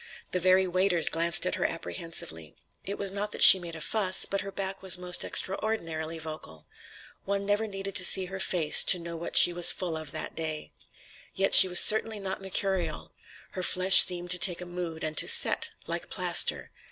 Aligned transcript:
The 0.31 0.39
very 0.39 0.65
waiters 0.65 1.09
glanced 1.09 1.45
at 1.45 1.53
her 1.53 1.63
apprehensively. 1.67 2.55
It 2.83 2.97
was 2.97 3.11
not 3.11 3.31
that 3.33 3.43
she 3.43 3.59
made 3.59 3.75
a 3.75 3.81
fuss, 3.81 4.25
but 4.25 4.41
her 4.41 4.51
back 4.51 4.81
was 4.81 4.97
most 4.97 5.23
extraordinarily 5.23 6.17
vocal. 6.17 6.65
One 7.25 7.45
never 7.45 7.67
needed 7.67 7.93
to 7.97 8.03
see 8.03 8.25
her 8.25 8.39
face 8.39 8.83
to 8.85 8.97
know 8.97 9.15
what 9.15 9.37
she 9.37 9.53
was 9.53 9.71
full 9.71 9.95
of 9.95 10.09
that 10.09 10.33
day. 10.35 10.71
Yet 11.35 11.53
she 11.53 11.67
was 11.67 11.79
certainly 11.79 12.17
not 12.19 12.41
mercurial. 12.41 13.11
Her 13.51 13.61
flesh 13.61 14.01
seemed 14.03 14.31
to 14.31 14.39
take 14.39 14.59
a 14.59 14.65
mood 14.65 15.03
and 15.03 15.15
to 15.17 15.27
"set," 15.27 15.69
like 15.85 16.09
plaster. 16.09 16.71